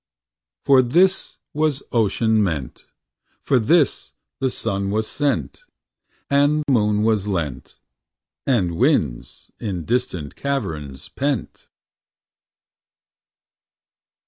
For 0.65 0.81
this 0.81 1.37
was 1.53 1.83
ocean 1.91 2.41
meant, 2.41 2.87
For 3.43 3.59
this 3.59 4.13
the 4.39 4.49
sun 4.49 4.89
was 4.89 5.05
sent, 5.07 5.61
And 6.27 6.63
moon 6.67 7.03
was 7.03 7.27
lent, 7.27 7.77
And 8.47 8.77
winds 8.77 9.51
in 9.59 9.85
distant 9.85 10.35
caverns 10.35 11.07
pent. 11.07 11.67